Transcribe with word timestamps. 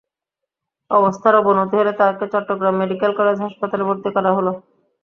অবস্থার 0.91 1.33
অবনতি 1.37 1.75
হলে 1.79 1.93
তাঁকে 1.99 2.25
চট্টগ্রাম 2.33 2.75
মেডিকেল 2.81 3.11
কলেজ 3.19 3.37
হাসপাতালে 3.45 3.83
ভর্তি 3.87 4.09
করা 4.15 4.29
হয়। 4.35 4.55